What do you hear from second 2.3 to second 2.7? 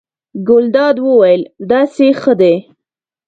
دی.